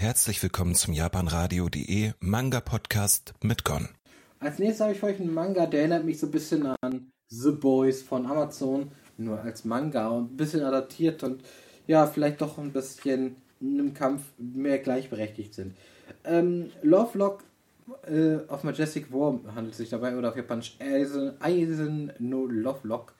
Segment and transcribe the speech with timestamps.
[0.00, 3.86] Herzlich willkommen zum japanradio.de Manga Podcast mit Gon.
[4.38, 7.12] Als nächstes habe ich für euch einen Manga, der erinnert mich so ein bisschen an
[7.28, 11.42] The Boys von Amazon, nur als Manga und ein bisschen adaptiert und
[11.86, 15.76] ja, vielleicht doch ein bisschen in einem Kampf mehr gleichberechtigt sind.
[16.24, 17.44] Ähm, Lovelock
[18.06, 23.12] äh, auf Majestic War handelt sich dabei oder auf Japanisch Eisen, Eisen No Lovelock.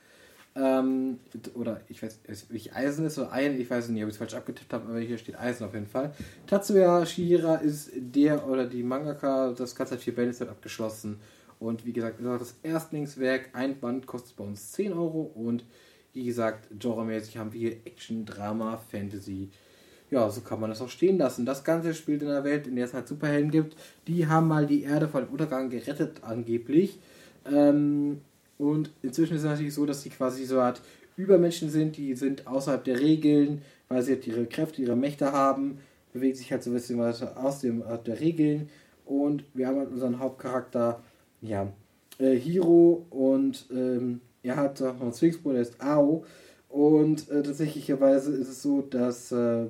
[0.57, 1.21] Ähm,
[1.55, 2.19] oder ich weiß
[2.51, 4.99] nicht, Eisen ist oder Eisen, ich weiß nicht, ob ich es falsch abgetippt habe, aber
[4.99, 6.13] hier steht Eisen auf jeden Fall.
[6.47, 11.21] Tatsuya Shihira ist der oder die Mangaka, das Ganze hat vier Bände abgeschlossen.
[11.61, 15.65] Und wie gesagt, das Erstlingswerk, ein Band kostet bei uns 10 Euro und
[16.13, 19.51] wie gesagt, genremäßig haben wir Action, Drama, Fantasy.
[20.11, 21.47] Ja, so kann man das auch stehen lassen.
[21.47, 23.77] Das Ganze spielt in einer Welt, in der es halt Superhelden gibt.
[24.09, 26.99] Die haben mal die Erde vor dem Untergang gerettet, angeblich.
[27.47, 28.21] Ähm,
[28.61, 30.83] und inzwischen ist es natürlich so, dass sie quasi so eine Art
[31.17, 35.79] Übermenschen sind, die sind außerhalb der Regeln, weil sie halt ihre Kräfte, ihre Mächte haben,
[36.13, 38.69] bewegen sich halt so ein bisschen weiter aus dem, aus der Regeln.
[39.07, 41.03] Und wir haben halt unseren Hauptcharakter,
[41.41, 41.73] ja,
[42.19, 46.25] äh, Hiro und ähm, er hat auch noch einen Zwillingsbruder, der ist Ao.
[46.69, 49.69] Und äh, tatsächlicherweise ist es so, dass äh,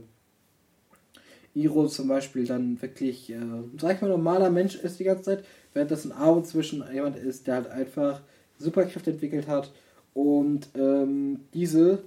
[1.55, 3.38] Iro zum Beispiel dann wirklich, äh,
[3.80, 7.16] sag ich mal, normaler Mensch ist die ganze Zeit, während das ein Ao zwischen jemand
[7.16, 8.20] ist, der halt einfach
[8.61, 9.72] Superkräfte entwickelt hat
[10.14, 12.03] und ähm, diese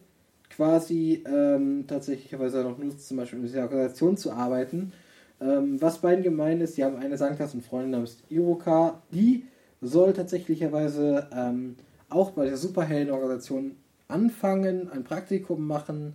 [0.49, 4.93] quasi ähm, tatsächlicherweise noch nutzt, zum Beispiel in dieser Organisation zu arbeiten.
[5.41, 9.45] Ähm, was beiden gemein ist, die haben eine Sandklassenfreundin namens Iroka, die
[9.81, 11.75] soll tatsächlicherweise ähm,
[12.09, 13.75] auch bei der Superheldenorganisation
[14.07, 16.13] anfangen, ein Praktikum machen,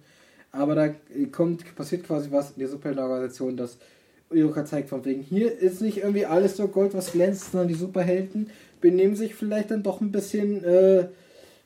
[0.52, 0.88] aber da
[1.32, 3.78] kommt, passiert quasi was in der Superheldenorganisation, dass
[4.30, 7.74] Iroka zeigt von wegen, hier ist nicht irgendwie alles so Gold, was glänzt, sondern die
[7.74, 11.08] Superhelden benehmen sich vielleicht dann doch ein bisschen äh,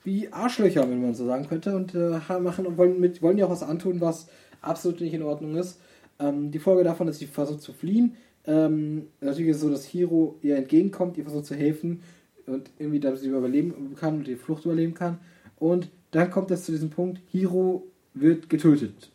[0.04, 3.46] wie Arschlöcher, wenn man so sagen könnte, und äh, machen und wollen, mit, wollen ja
[3.46, 4.28] auch was antun, was
[4.60, 5.80] absolut nicht in Ordnung ist.
[6.18, 8.16] Ähm, die Folge davon ist, sie versucht zu fliehen.
[8.46, 12.02] Ähm, natürlich ist es so, dass Hiro ihr entgegenkommt, ihr versucht zu helfen
[12.46, 15.18] und irgendwie, damit sie überleben kann und die Flucht überleben kann.
[15.58, 19.10] Und dann kommt es zu diesem Punkt, Hiro wird getötet.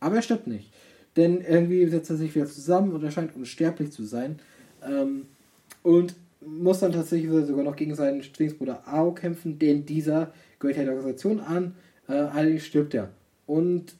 [0.00, 0.70] Aber er stirbt nicht.
[1.16, 4.38] Denn irgendwie setzt er sich wieder zusammen und er scheint unsterblich zu sein.
[4.86, 5.26] Ähm,
[5.82, 6.14] und
[6.44, 10.94] muss dann tatsächlich sogar noch gegen seinen Zwillingsbruder Ao kämpfen, denn dieser gehört ja der
[10.94, 11.74] Organisation an.
[12.08, 13.10] Äh, allerdings stirbt er.
[13.46, 13.94] Und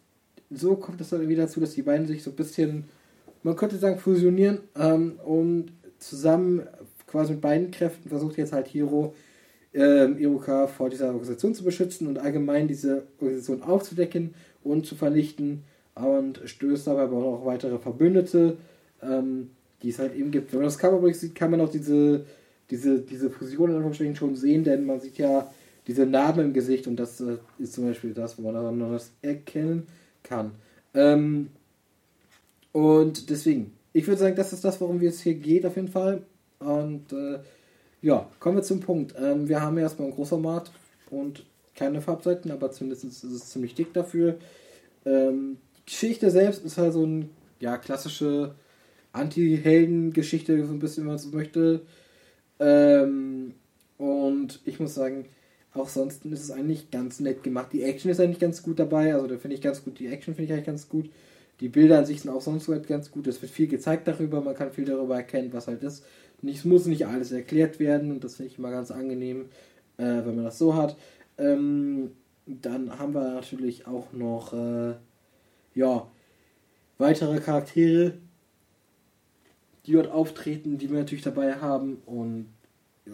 [0.50, 2.84] so kommt es dann irgendwie dazu, dass die beiden sich so ein bisschen,
[3.43, 6.62] man könnte sagen, fusionieren ähm, und zusammen
[7.06, 9.15] quasi mit beiden Kräften versucht jetzt halt Hiro
[9.75, 15.65] ähm, Iruka vor dieser Organisation zu beschützen und allgemein diese Organisation aufzudecken und zu vernichten
[15.95, 18.57] und stößt dabei aber auch weitere Verbündete,
[19.03, 19.51] ähm,
[19.83, 20.53] die es halt eben gibt.
[20.53, 22.25] Wenn man das Coverbrick sieht, kann man auch diese,
[22.71, 25.51] diese, diese Fusion in Anführungsstrichen schon sehen, denn man sieht ja
[25.87, 28.93] diese Narben im Gesicht und das äh, ist zum Beispiel das, wo man dann noch
[28.93, 29.87] das erkennen
[30.23, 30.53] kann.
[30.95, 31.49] Ähm,
[32.73, 36.23] und deswegen, ich würde sagen, das ist das, worum es hier geht, auf jeden Fall.
[36.61, 37.41] Und äh,
[38.01, 39.15] ja, kommen wir zum Punkt.
[39.21, 40.71] Ähm, wir haben erstmal ein Großformat
[41.11, 44.37] und keine Farbseiten, aber zumindest ist es ziemlich dick dafür.
[45.05, 47.28] Ähm, Geschichte selbst ist halt so eine
[47.60, 48.54] ja, klassische
[49.12, 51.82] Anti-Helden-Geschichte, so ein bisschen, wenn man so möchte.
[52.59, 53.54] Ähm,
[53.98, 55.26] und ich muss sagen,
[55.75, 57.72] auch sonst ist es eigentlich ganz nett gemacht.
[57.72, 60.34] Die Action ist eigentlich ganz gut dabei, also da finde ich ganz gut, die Action
[60.34, 61.10] finde ich eigentlich ganz gut.
[61.60, 63.26] Die Bilder an sich sind auch sonst halt ganz gut.
[63.26, 66.04] Es wird viel gezeigt darüber, man kann viel darüber erkennen, was halt ist.
[66.44, 69.47] Es muss nicht alles erklärt werden und das finde ich immer ganz angenehm,
[69.97, 70.97] äh, wenn man das so hat.
[71.38, 72.10] Ähm,
[72.47, 74.94] dann haben wir natürlich auch noch äh,
[75.75, 76.06] ja,
[76.99, 78.15] weitere Charaktere,
[79.87, 82.47] die dort auftreten, die wir natürlich dabei haben und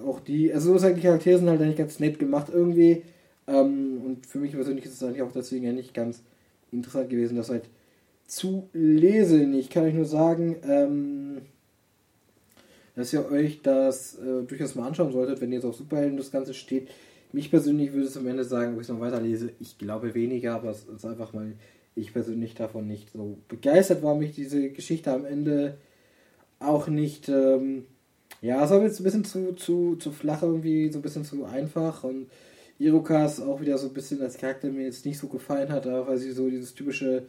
[0.04, 3.02] auch die, also so die Charaktere sind halt eigentlich ganz nett gemacht irgendwie.
[3.46, 6.22] Ähm, und für mich persönlich ist es eigentlich auch deswegen ja nicht ganz
[6.70, 7.64] interessant gewesen, das halt
[8.26, 9.54] zu lesen.
[9.54, 11.40] Ich kann euch nur sagen, ähm,
[12.94, 16.30] dass ihr euch das äh, durchaus mal anschauen solltet, wenn ihr jetzt auf Superhelden das
[16.30, 16.88] Ganze steht.
[17.32, 19.52] Mich persönlich würde es am Ende sagen, ob ich es noch weiterlese.
[19.60, 21.52] Ich glaube weniger, aber es ist einfach mal,
[21.98, 25.76] ich persönlich davon nicht so begeistert war, mich diese Geschichte am Ende
[26.60, 27.84] auch nicht, ähm,
[28.40, 31.44] ja, es war jetzt ein bisschen zu, zu, zu flach irgendwie, so ein bisschen zu
[31.44, 32.28] einfach und
[32.78, 35.86] Iruka ist auch wieder so ein bisschen als Charakter mir jetzt nicht so gefallen hat,
[35.86, 37.24] weil sie so dieses typische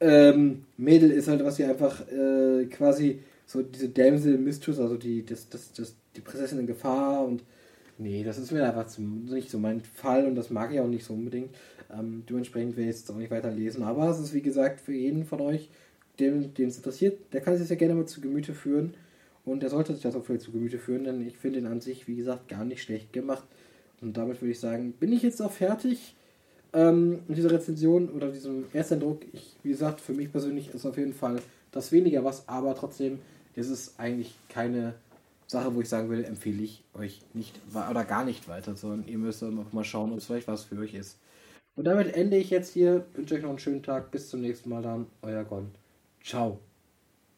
[0.00, 5.24] ähm, Mädel ist halt, was sie einfach äh, quasi so diese Damsel Mistress, also die,
[5.24, 7.44] das, das, das, die Prinzessin in Gefahr und
[8.02, 10.88] nee, das ist mir einfach zu, nicht so mein Fall und das mag ich auch
[10.88, 11.50] nicht so unbedingt.
[11.92, 13.82] Ähm, dementsprechend werde ich es auch nicht weiter lesen.
[13.82, 15.68] Aber es ist wie gesagt für jeden von euch,
[16.20, 18.94] dem es interessiert, der kann sich ja gerne mal zu Gemüte führen.
[19.44, 21.80] Und der sollte sich das auch vielleicht zu Gemüte führen, denn ich finde ihn an
[21.80, 23.44] sich, wie gesagt, gar nicht schlecht gemacht.
[24.00, 26.14] Und damit würde ich sagen, bin ich jetzt auch fertig
[26.72, 29.22] ähm, mit dieser Rezension oder diesem Ersteindruck.
[29.32, 31.36] Ich, wie gesagt, für mich persönlich ist auf jeden Fall
[31.72, 33.18] das weniger was, aber trotzdem
[33.56, 34.94] ist es eigentlich keine
[35.52, 39.18] Sache, wo ich sagen will, empfehle ich euch nicht oder gar nicht weiter, sondern ihr
[39.18, 41.18] müsst dann mal schauen, ob es vielleicht was für euch ist.
[41.76, 43.06] Und damit ende ich jetzt hier.
[43.14, 44.10] Wünsche euch noch einen schönen Tag.
[44.10, 45.06] Bis zum nächsten Mal dann.
[45.22, 45.70] Euer Gon.
[46.22, 46.58] Ciao.